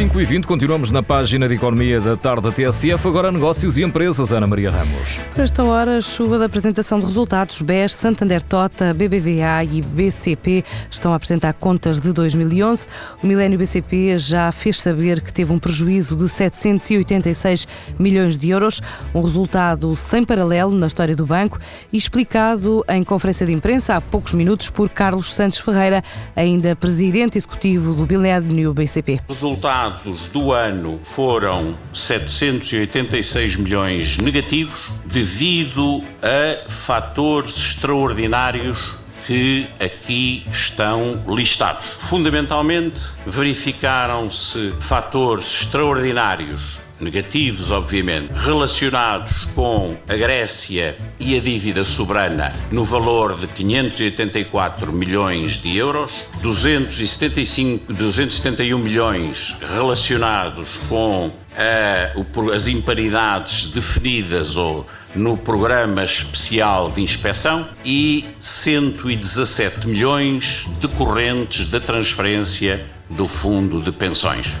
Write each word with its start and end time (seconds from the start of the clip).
5h20, 0.00 0.46
continuamos 0.46 0.90
na 0.90 1.02
página 1.02 1.46
de 1.46 1.56
Economia 1.56 2.00
da 2.00 2.16
Tarde 2.16 2.50
TSF. 2.52 3.06
Agora 3.06 3.30
negócios 3.30 3.76
e 3.76 3.82
empresas, 3.82 4.32
Ana 4.32 4.46
Maria 4.46 4.70
Ramos. 4.70 5.18
Por 5.34 5.42
esta 5.42 5.62
hora, 5.62 6.00
chuva 6.00 6.38
da 6.38 6.46
apresentação 6.46 6.98
de 6.98 7.04
resultados. 7.04 7.60
BES, 7.60 7.92
Santander 7.96 8.40
Tota, 8.40 8.94
BBVA 8.94 9.62
e 9.62 9.82
BCP 9.82 10.64
estão 10.90 11.12
a 11.12 11.16
apresentar 11.16 11.52
contas 11.52 12.00
de 12.00 12.14
2011. 12.14 12.86
O 13.22 13.26
Milênio 13.26 13.58
BCP 13.58 14.18
já 14.18 14.50
fez 14.50 14.80
saber 14.80 15.20
que 15.20 15.30
teve 15.30 15.52
um 15.52 15.58
prejuízo 15.58 16.16
de 16.16 16.30
786 16.30 17.68
milhões 17.98 18.38
de 18.38 18.48
euros, 18.48 18.80
um 19.14 19.20
resultado 19.20 19.94
sem 19.96 20.24
paralelo 20.24 20.72
na 20.72 20.86
história 20.86 21.14
do 21.14 21.26
banco 21.26 21.58
e 21.92 21.98
explicado 21.98 22.82
em 22.88 23.02
conferência 23.02 23.44
de 23.44 23.52
imprensa 23.52 23.96
há 23.96 24.00
poucos 24.00 24.32
minutos 24.32 24.70
por 24.70 24.88
Carlos 24.88 25.34
Santos 25.34 25.58
Ferreira, 25.58 26.02
ainda 26.34 26.74
presidente 26.74 27.36
executivo 27.36 27.92
do 27.92 28.06
Milênio 28.06 28.72
BCP. 28.72 29.20
Resultados 29.90 30.28
do 30.28 30.52
ano 30.52 31.00
foram 31.02 31.76
786 31.92 33.56
milhões 33.56 34.16
negativos 34.18 34.90
devido 35.04 36.04
a 36.22 36.68
fatores 36.70 37.56
extraordinários 37.56 38.94
que 39.26 39.68
aqui 39.78 40.44
estão 40.50 41.22
listados. 41.28 41.86
Fundamentalmente, 41.98 43.10
verificaram-se 43.26 44.72
fatores 44.80 45.46
extraordinários 45.46 46.79
negativos, 47.00 47.70
obviamente, 47.70 48.32
relacionados 48.32 49.46
com 49.54 49.96
a 50.08 50.16
Grécia 50.16 50.96
e 51.18 51.36
a 51.36 51.40
dívida 51.40 51.84
soberana 51.84 52.52
no 52.70 52.84
valor 52.84 53.38
de 53.38 53.46
584 53.46 54.92
milhões 54.92 55.60
de 55.60 55.76
euros, 55.76 56.12
275, 56.42 57.92
271 57.92 58.78
milhões 58.78 59.56
relacionados 59.74 60.78
com 60.88 61.26
uh, 61.26 62.50
as 62.52 62.68
imparidades 62.68 63.66
definidas 63.66 64.56
ou 64.56 64.86
no 65.14 65.36
programa 65.36 66.04
especial 66.04 66.90
de 66.90 67.02
inspeção 67.02 67.68
e 67.84 68.24
117 68.38 69.86
milhões 69.86 70.64
decorrentes 70.80 71.68
da 71.68 71.80
transferência 71.80 72.86
do 73.08 73.26
fundo 73.26 73.82
de 73.82 73.90
pensões. 73.90 74.56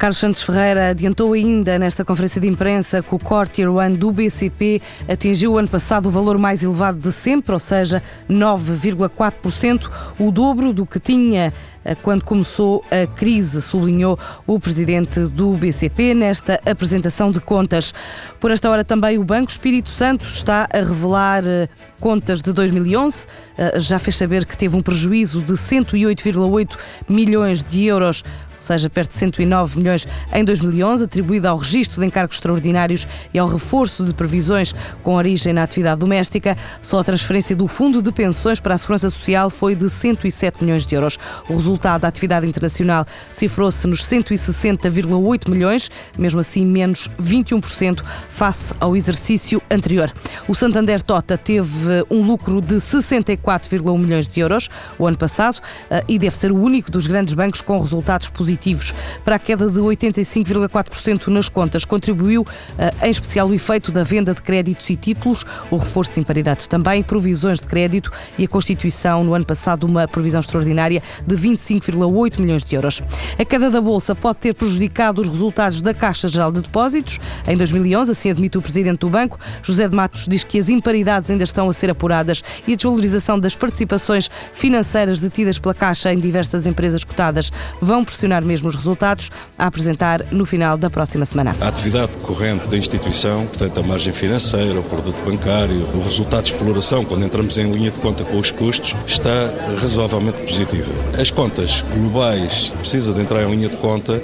Carlos 0.00 0.16
Santos 0.16 0.40
Ferreira 0.42 0.88
adiantou 0.88 1.34
ainda 1.34 1.78
nesta 1.78 2.06
conferência 2.06 2.40
de 2.40 2.48
imprensa 2.48 3.02
que 3.02 3.14
o 3.14 3.18
Core 3.18 3.50
Tier 3.50 3.70
1 3.70 3.92
do 3.92 4.10
BCP 4.10 4.80
atingiu 5.06 5.52
o 5.52 5.58
ano 5.58 5.68
passado 5.68 6.06
o 6.06 6.10
valor 6.10 6.38
mais 6.38 6.62
elevado 6.62 6.98
de 6.98 7.12
sempre, 7.12 7.52
ou 7.52 7.60
seja, 7.60 8.02
9,4%, 8.26 9.90
o 10.18 10.30
dobro 10.30 10.72
do 10.72 10.86
que 10.86 10.98
tinha 10.98 11.52
eh, 11.84 11.94
quando 11.94 12.24
começou 12.24 12.82
a 12.90 13.06
crise, 13.14 13.60
sublinhou 13.60 14.18
o 14.46 14.58
presidente 14.58 15.20
do 15.20 15.52
BCP 15.52 16.14
nesta 16.14 16.58
apresentação 16.64 17.30
de 17.30 17.38
contas. 17.38 17.92
Por 18.40 18.50
esta 18.50 18.70
hora 18.70 18.82
também 18.82 19.18
o 19.18 19.24
Banco 19.24 19.50
Espírito 19.50 19.90
Santo 19.90 20.24
está 20.24 20.66
a 20.72 20.78
revelar 20.78 21.46
eh, 21.46 21.68
contas 22.00 22.40
de 22.40 22.54
2011, 22.54 23.26
eh, 23.58 23.78
já 23.78 23.98
fez 23.98 24.16
saber 24.16 24.46
que 24.46 24.56
teve 24.56 24.74
um 24.74 24.80
prejuízo 24.80 25.42
de 25.42 25.52
108,8 25.52 26.70
milhões 27.06 27.62
de 27.62 27.84
euros 27.84 28.24
seja, 28.60 28.90
perto 28.90 29.12
de 29.12 29.16
109 29.16 29.78
milhões 29.78 30.06
em 30.32 30.44
2011, 30.44 31.04
atribuída 31.04 31.48
ao 31.48 31.56
registro 31.56 32.00
de 32.00 32.06
encargos 32.06 32.36
extraordinários 32.36 33.08
e 33.32 33.38
ao 33.38 33.48
reforço 33.48 34.04
de 34.04 34.12
previsões 34.12 34.74
com 35.02 35.14
origem 35.14 35.52
na 35.52 35.62
atividade 35.62 36.00
doméstica. 36.00 36.56
Só 36.82 37.00
a 37.00 37.04
transferência 37.04 37.56
do 37.56 37.66
Fundo 37.66 38.02
de 38.02 38.12
Pensões 38.12 38.60
para 38.60 38.74
a 38.74 38.78
Segurança 38.78 39.08
Social 39.10 39.48
foi 39.48 39.74
de 39.74 39.88
107 39.88 40.62
milhões 40.62 40.86
de 40.86 40.94
euros. 40.94 41.18
O 41.48 41.54
resultado 41.54 42.02
da 42.02 42.08
atividade 42.08 42.46
internacional 42.46 43.06
cifrou-se 43.30 43.86
nos 43.86 44.04
160,8 44.04 45.48
milhões, 45.48 45.90
mesmo 46.18 46.40
assim 46.40 46.66
menos 46.66 47.08
21% 47.20 48.02
face 48.28 48.74
ao 48.78 48.94
exercício 48.94 49.62
anterior. 49.70 50.12
O 50.46 50.54
Santander 50.54 51.02
Tota 51.02 51.38
teve 51.38 52.04
um 52.10 52.22
lucro 52.22 52.60
de 52.60 52.76
64,1 52.76 53.98
milhões 53.98 54.28
de 54.28 54.40
euros 54.40 54.68
o 54.98 55.06
ano 55.06 55.16
passado 55.16 55.60
eh, 55.90 56.04
e 56.06 56.18
deve 56.18 56.36
ser 56.36 56.52
o 56.52 56.60
único 56.60 56.90
dos 56.90 57.06
grandes 57.06 57.34
bancos 57.34 57.60
com 57.60 57.80
resultados 57.80 58.28
positivos 58.28 58.49
positivos. 58.50 58.92
Para 59.24 59.36
a 59.36 59.38
queda 59.38 59.68
de 59.70 59.78
85,4% 59.78 61.28
nas 61.28 61.48
contas, 61.48 61.84
contribuiu 61.84 62.44
eh, 62.76 62.92
em 63.02 63.10
especial 63.10 63.48
o 63.48 63.54
efeito 63.54 63.92
da 63.92 64.02
venda 64.02 64.34
de 64.34 64.42
créditos 64.42 64.90
e 64.90 64.96
títulos, 64.96 65.44
o 65.70 65.76
reforço 65.76 66.12
de 66.12 66.20
imparidades 66.20 66.66
também, 66.66 67.02
provisões 67.02 67.60
de 67.60 67.66
crédito 67.66 68.10
e 68.36 68.44
a 68.44 68.48
constituição 68.48 69.22
no 69.22 69.34
ano 69.34 69.44
passado 69.44 69.86
de 69.86 69.92
uma 69.92 70.08
provisão 70.08 70.40
extraordinária 70.40 71.02
de 71.26 71.36
25,8 71.36 72.40
milhões 72.40 72.64
de 72.64 72.74
euros. 72.74 73.02
A 73.38 73.44
queda 73.44 73.70
da 73.70 73.80
Bolsa 73.80 74.14
pode 74.14 74.38
ter 74.38 74.54
prejudicado 74.54 75.20
os 75.20 75.28
resultados 75.28 75.80
da 75.80 75.94
Caixa 75.94 76.28
Geral 76.28 76.50
de 76.50 76.60
Depósitos. 76.60 77.18
Em 77.46 77.56
2011, 77.56 78.10
assim 78.12 78.30
admite 78.30 78.58
o 78.58 78.62
Presidente 78.62 79.00
do 79.00 79.08
Banco, 79.08 79.38
José 79.62 79.86
de 79.86 79.94
Matos 79.94 80.26
diz 80.26 80.42
que 80.42 80.58
as 80.58 80.68
imparidades 80.68 81.30
ainda 81.30 81.44
estão 81.44 81.68
a 81.68 81.72
ser 81.72 81.90
apuradas 81.90 82.42
e 82.66 82.72
a 82.72 82.76
desvalorização 82.76 83.38
das 83.38 83.54
participações 83.54 84.30
financeiras 84.52 85.20
detidas 85.20 85.58
pela 85.58 85.74
Caixa 85.74 86.12
em 86.12 86.18
diversas 86.18 86.66
empresas 86.66 87.04
cotadas 87.04 87.50
vão 87.80 88.04
pressionar 88.04 88.39
mesmo 88.44 88.68
os 88.68 88.76
resultados 88.76 89.30
a 89.58 89.66
apresentar 89.66 90.24
no 90.30 90.46
final 90.46 90.76
da 90.76 90.90
próxima 90.90 91.24
semana. 91.24 91.56
A 91.60 91.68
atividade 91.68 92.16
corrente 92.18 92.68
da 92.68 92.76
instituição, 92.76 93.46
portanto, 93.46 93.80
a 93.80 93.82
margem 93.82 94.12
financeira, 94.12 94.78
o 94.78 94.82
produto 94.82 95.16
bancário, 95.24 95.88
o 95.94 96.02
resultado 96.02 96.44
de 96.44 96.52
exploração, 96.52 97.04
quando 97.04 97.24
entramos 97.24 97.56
em 97.58 97.70
linha 97.70 97.90
de 97.90 97.98
conta 97.98 98.24
com 98.24 98.38
os 98.38 98.50
custos, 98.50 98.94
está 99.06 99.50
razoavelmente 99.80 100.38
positiva. 100.42 100.92
As 101.18 101.30
contas 101.30 101.84
globais 101.94 102.72
precisam 102.78 103.14
de 103.14 103.20
entrar 103.20 103.42
em 103.42 103.50
linha 103.50 103.68
de 103.68 103.76
conta 103.76 104.22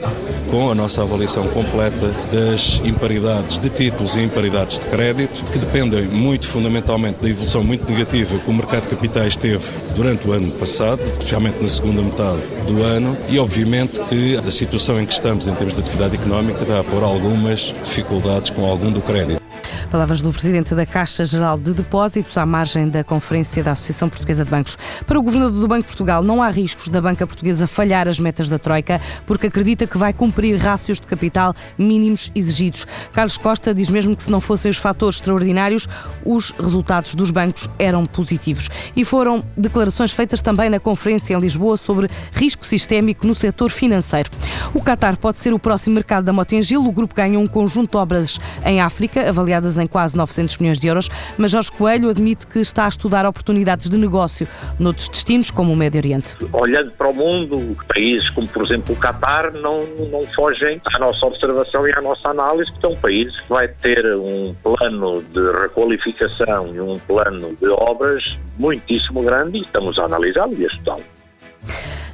com 0.51 0.71
a 0.71 0.75
nossa 0.75 1.03
avaliação 1.03 1.49
completa 1.49 2.09
das 2.33 2.81
imparidades 2.85 3.59
de 3.59 3.69
títulos 3.69 4.17
e 4.17 4.21
imparidades 4.21 4.79
de 4.79 4.87
crédito, 4.87 5.45
que 5.53 5.59
dependem 5.59 6.09
muito 6.09 6.47
fundamentalmente 6.47 7.23
da 7.23 7.29
evolução 7.29 7.63
muito 7.63 7.91
negativa 7.91 8.39
que 8.39 8.51
o 8.51 8.55
mercado 8.55 8.85
de 8.85 8.89
capitais 8.89 9.37
teve 9.37 9.65
durante 9.95 10.29
o 10.29 10.33
ano 10.33 10.51
passado, 10.53 11.03
especialmente 11.03 11.63
na 11.63 11.69
segunda 11.69 12.03
metade 12.03 12.43
do 12.67 12.83
ano, 12.83 13.17
e 13.29 13.39
obviamente 13.39 14.01
que 14.09 14.37
a 14.37 14.51
situação 14.51 15.01
em 15.01 15.07
que 15.07 15.13
estamos 15.13 15.47
em 15.47 15.55
termos 15.55 15.75
de 15.75 15.81
atividade 15.81 16.17
económica 16.17 16.65
dá 16.65 16.81
a 16.81 16.85
pôr 16.85 17.03
algumas 17.03 17.75
dificuldades 17.83 18.51
com 18.51 18.65
algum 18.65 18.91
do 18.91 19.01
crédito. 19.01 19.46
Palavras 19.91 20.21
do 20.21 20.33
Presidente 20.33 20.75
da 20.75 20.85
Caixa 20.85 21.25
Geral 21.25 21.57
de 21.57 21.73
Depósitos 21.73 22.37
à 22.37 22.45
margem 22.45 22.89
da 22.89 23.05
Conferência 23.05 23.63
da 23.63 23.73
Associação 23.73 24.09
Portuguesa 24.09 24.45
de 24.45 24.51
Bancos. 24.51 24.77
Para 25.07 25.19
o 25.19 25.23
Governador 25.23 25.61
do 25.61 25.69
Banco 25.69 25.83
de 25.83 25.89
Portugal, 25.89 26.23
não 26.23 26.43
há 26.43 26.49
riscos 26.49 26.89
da 26.89 27.01
banca 27.01 27.27
portuguesa 27.27 27.67
falhar 27.67 28.09
as 28.09 28.19
metas 28.19 28.49
da 28.49 28.59
Troika, 28.59 29.01
porque 29.27 29.47
acredita 29.47 29.87
que 29.87 29.97
vai 29.97 30.13
cumprir 30.13 30.57
rácios 30.57 30.99
de 30.99 31.07
capital 31.07 31.55
mínimos 31.79 32.33
exigidos. 32.35 32.87
Carlos 33.13 33.39
Costa 33.39 33.73
diz 33.73 33.89
mesmo 33.89 34.17
que 34.17 34.25
se 34.25 34.31
não 34.31 34.41
fossem 34.41 34.71
os 34.71 34.77
fatores 34.77 35.17
extraordinários, 35.17 35.89
os 36.25 36.51
resultados 36.51 37.15
dos 37.15 37.31
bancos 37.31 37.69
eram 37.79 38.05
positivos. 38.07 38.69
E 38.97 39.05
foram 39.05 39.43
declarações 39.57 40.13
feitas 40.13 40.43
também 40.43 40.69
na 40.69 40.81
conferência 40.81 41.35
em 41.35 41.39
Lisboa 41.39 41.77
sobre 41.77 42.11
risco 42.33 42.67
sistémico 42.67 43.27
no 43.27 43.35
setor 43.35 43.71
financeiro. 43.71 44.31
O 44.75 44.83
Qatar 44.83 45.17
pode 45.17 45.39
ser 45.39 45.55
o 45.55 45.59
próximo 45.59 45.95
mercado 45.95 46.25
da 46.25 46.33
Motengil. 46.33 46.85
O 46.85 46.93
grupo 46.93 47.15
ganhou 47.15 47.43
um 47.43 47.47
conjunto 47.47 47.93
de 47.93 47.97
obras 47.97 48.41
em 48.65 48.81
África, 48.81 49.29
avaliadas 49.29 49.76
em 49.79 49.87
quase 49.87 50.17
900 50.17 50.59
milhões 50.59 50.81
de 50.81 50.89
euros, 50.89 51.09
mas 51.37 51.51
Jorge 51.51 51.71
Coelho 51.73 52.11
admite 52.11 52.47
que 52.47 52.59
está 52.59 52.87
a 52.87 52.89
estudar 52.89 53.27
oportunidades 53.27 53.91
de 53.91 53.97
negócio 53.97 54.47
noutros 54.79 55.09
destinos, 55.09 55.51
como 55.51 55.73
o 55.73 55.77
Médio 55.77 55.99
Oriente. 55.99 56.37
Olhando 56.53 56.91
para 56.93 57.09
o 57.09 57.15
mundo, 57.15 57.77
países 57.89 58.29
como, 58.31 58.49
por 58.49 58.65
exemplo, 58.65 58.95
o 58.95 58.99
Qatar 58.99 59.53
não, 59.53 59.87
não 60.11 60.27
fogem 60.35 60.81
à 60.95 60.99
nossa 60.99 61.27
observação 61.27 61.87
e 61.87 61.93
à 61.93 62.01
nossa 62.01 62.29
análise, 62.29 62.71
porque 62.73 62.87
é 62.87 62.89
um 62.89 62.97
país 62.97 63.39
que 63.39 63.49
vai 63.49 63.69
ter 63.69 64.05
um 64.17 64.55
plano 64.63 65.23
de 65.23 65.53
requalificação 65.61 66.75
e 66.75 66.81
um 66.81 66.99
plano 67.01 67.55
de 67.57 67.69
obras 67.69 68.37
muitíssimo 68.59 69.23
grande 69.23 69.59
e 69.59 69.63
estamos 69.63 69.99
a 69.99 70.05
analisá-lo 70.05 70.55
e 70.59 70.65
a 70.65 70.69
estudá-lo. 70.69 71.16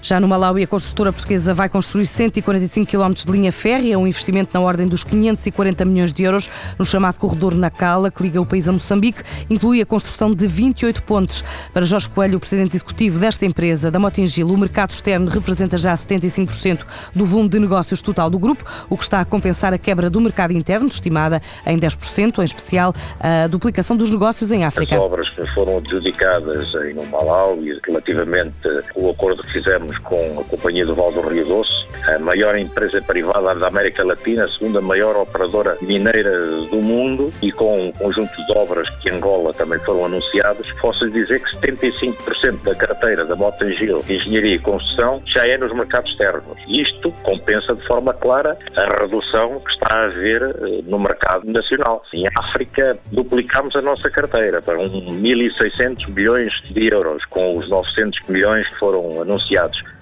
Já 0.04 0.19
no 0.19 0.26
Malawi, 0.26 0.64
a 0.64 0.66
construtora 0.66 1.12
portuguesa 1.12 1.54
vai 1.54 1.69
construir 1.69 2.06
145 2.06 2.90
km 2.90 3.12
de 3.12 3.31
linha 3.31 3.52
férrea, 3.52 3.96
um 3.96 4.04
investimento 4.04 4.50
na 4.52 4.58
ordem 4.58 4.88
dos 4.88 5.04
540 5.04 5.84
milhões 5.84 6.12
de 6.12 6.25
euros 6.25 6.50
no 6.76 6.84
chamado 6.84 7.19
corredor 7.19 7.54
Nacala, 7.54 8.10
que 8.10 8.20
liga 8.20 8.40
o 8.40 8.44
país 8.44 8.66
a 8.66 8.72
Moçambique, 8.72 9.22
inclui 9.49 9.81
a 9.81 9.87
construção 9.87 10.34
de 10.34 10.44
28 10.44 11.04
pontes. 11.04 11.44
Para 11.72 11.84
Jorge 11.84 12.10
Coelho, 12.10 12.38
o 12.38 12.40
presidente 12.40 12.75
executivo 12.75 13.20
desta 13.20 13.46
empresa, 13.46 13.93
da 13.93 14.00
Motengil, 14.00 14.49
o 14.49 14.58
mercado 14.58 14.90
externo 14.90 15.31
representa 15.31 15.78
já 15.78 15.94
75% 15.94 16.81
do 17.14 17.25
volume 17.25 17.48
de 17.48 17.60
negócios 17.60 18.02
total 18.02 18.28
do 18.28 18.40
grupo, 18.40 18.64
o 18.90 18.96
que 18.96 19.05
está 19.05 19.20
a 19.20 19.25
compensar 19.25 19.72
a 19.72 19.78
quebra 19.78 20.10
do 20.10 20.20
mercado 20.20 20.52
interno, 20.52 20.88
estimada 20.88 21.40
em 21.64 21.78
10%, 21.78 22.40
em 22.40 22.44
especial 22.44 22.93
a 23.20 23.46
duplicação 23.46 23.96
dos 23.96 24.10
negócios 24.10 24.50
em 24.50 24.64
África. 24.64 24.96
As 24.96 25.00
obras 25.00 25.31
que 25.31 25.46
foram 25.55 25.78
adjudicadas 25.78 26.66
em 26.87 26.94
Malawi, 27.08 27.81
relativamente 27.87 28.56
ao 28.96 29.10
acordo 29.10 29.44
que 29.44 29.52
fizemos 29.52 29.92
com 29.99 30.41
a 30.41 30.44
Companhia 30.44 30.87
do 30.87 30.94
Val 30.94 31.12
do 31.12 31.21
Rio 31.21 31.44
Doce, 31.44 31.87
a 32.09 32.19
maior 32.19 32.56
empresa 32.56 33.00
privada 33.03 33.55
da 33.55 33.69
América 33.69 34.05
Latina, 34.05 34.44
a 34.44 34.49
segunda 34.49 34.81
maior 34.81 35.17
operadora 35.17 35.77
mineira 35.81 36.31
do 36.71 36.77
mundo 36.77 37.33
e 37.41 37.53
com 37.53 37.89
um 37.89 37.93
conjunto 37.93 38.35
de 38.47 38.53
obras 38.59 38.89
que 39.00 39.09
em 39.09 39.12
Angola 39.12 39.55
também 39.55 39.79
foram 39.81 40.06
anunciadas, 40.06 40.67
posso 40.81 41.09
dizer 41.11 41.41
que 41.43 41.56
75% 41.56 42.62
da 42.65 42.75
carteira 42.75 43.25
da 43.25 43.37
Motangil 43.37 44.05
Engenharia 44.09 44.56
e 44.56 44.59
Construção 44.59 45.23
já 45.27 45.47
é 45.47 45.56
nos 45.56 45.73
mercados 45.73 46.11
externos. 46.11 46.59
Isto 46.67 47.12
compensa 47.23 47.75
de 47.75 47.87
forma 47.87 48.12
clara 48.15 48.59
a 48.77 49.00
redução 49.00 49.61
que 49.61 49.71
está 49.71 49.94
a 49.94 50.05
haver 50.05 50.43
eh, 50.43 50.83
no 50.85 50.99
mercado 50.99 51.50
nacional. 51.50 52.03
Em 52.12 52.27
África 52.37 52.99
duplicamos 53.11 53.75
a 53.77 53.83
nossa 53.83 54.11
carteira 54.11 54.61
para 54.61 54.79
1.600 54.79 56.09
milhões 56.09 56.53
de 56.71 56.93
euros, 56.93 57.25
com 57.27 57.59
os 57.59 57.69
900 57.69 58.21
milhões 58.29 58.69
que 58.69 58.79
foram 58.79 59.21
anunciados. 59.23 59.81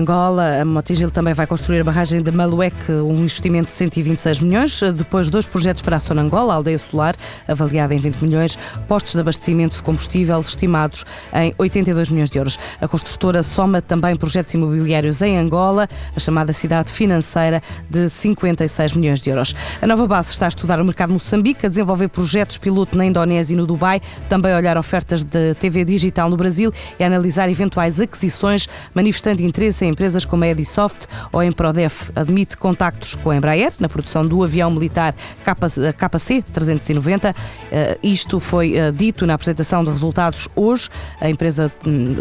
Angola, 0.00 0.62
a 0.62 0.64
Motigil 0.64 1.10
também 1.10 1.34
vai 1.34 1.46
construir 1.46 1.80
a 1.80 1.84
barragem 1.84 2.22
de 2.22 2.30
Malueque, 2.30 2.90
um 2.90 3.12
investimento 3.16 3.66
de 3.66 3.72
126 3.72 4.40
milhões, 4.40 4.80
depois 4.96 5.28
dois 5.28 5.46
projetos 5.46 5.82
para 5.82 5.96
a 5.96 5.98
Zona 5.98 6.22
Angola, 6.22 6.54
a 6.54 6.56
Aldeia 6.56 6.78
Solar, 6.78 7.14
avaliada 7.46 7.94
em 7.94 7.98
20 7.98 8.22
milhões, 8.22 8.58
postos 8.88 9.12
de 9.12 9.20
abastecimento 9.20 9.76
de 9.76 9.82
combustível 9.82 10.40
estimados 10.40 11.04
em 11.34 11.54
82 11.58 12.08
milhões 12.08 12.30
de 12.30 12.38
euros. 12.38 12.58
A 12.80 12.88
construtora 12.88 13.42
soma 13.42 13.82
também 13.82 14.16
projetos 14.16 14.54
imobiliários 14.54 15.20
em 15.20 15.36
Angola, 15.36 15.86
a 16.16 16.18
chamada 16.18 16.54
cidade 16.54 16.90
financeira, 16.90 17.62
de 17.90 18.08
56 18.08 18.94
milhões 18.94 19.20
de 19.20 19.28
euros. 19.28 19.54
A 19.82 19.86
nova 19.86 20.06
base 20.06 20.32
está 20.32 20.46
a 20.46 20.48
estudar 20.48 20.80
o 20.80 20.84
mercado 20.84 21.12
Moçambique, 21.12 21.66
a 21.66 21.68
desenvolver 21.68 22.08
projetos 22.08 22.56
piloto 22.56 22.96
na 22.96 23.04
Indonésia 23.04 23.52
e 23.52 23.56
no 23.56 23.66
Dubai, 23.66 24.00
também 24.30 24.54
olhar 24.54 24.78
ofertas 24.78 25.22
de 25.22 25.54
TV 25.56 25.84
digital 25.84 26.30
no 26.30 26.38
Brasil 26.38 26.72
e 26.98 27.04
analisar 27.04 27.50
eventuais 27.50 28.00
aquisições, 28.00 28.66
manifestando 28.94 29.42
interesse 29.42 29.84
em 29.84 29.89
empresas 29.90 30.24
como 30.24 30.44
a 30.44 30.48
Edisoft 30.48 31.06
ou 31.32 31.40
a 31.40 31.46
Emprodef. 31.46 32.10
Admite 32.14 32.56
contactos 32.56 33.16
com 33.16 33.30
a 33.30 33.36
Embraer 33.36 33.72
na 33.78 33.88
produção 33.88 34.26
do 34.26 34.42
avião 34.42 34.70
militar 34.70 35.14
KC-390. 35.44 37.34
Eh, 37.70 37.98
isto 38.02 38.40
foi 38.40 38.76
eh, 38.76 38.90
dito 38.92 39.26
na 39.26 39.34
apresentação 39.34 39.84
de 39.84 39.90
resultados 39.90 40.48
hoje. 40.56 40.88
A 41.20 41.28
empresa 41.28 41.70
hum, 41.86 42.14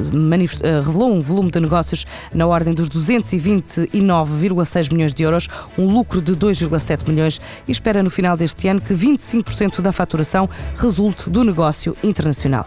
eh, 0.62 0.81
revelou 0.86 1.13
um 1.13 1.21
volume 1.21 1.51
de 1.51 1.60
negócios 1.60 2.06
na 2.33 2.48
ordem 2.48 2.74
dos 2.74 2.89
229,6 2.89 4.92
milhões 4.92 5.13
de 5.13 5.24
euros, 5.24 5.48
um 5.77 5.86
lucro 5.86 6.21
de 6.21 6.36
2,7 6.36 7.07
milhões 7.07 7.39
e 7.68 7.71
espera 7.71 8.04
no 8.04 8.10
final 8.10 8.36
deste 8.36 8.68
ano 8.68 8.81
que 8.81 8.94
25% 8.94 9.81
da 9.81 9.92
faturação 9.92 10.50
resulte 10.75 11.30
do 11.30 11.44
negócio 11.44 11.95
internacional. 12.04 12.66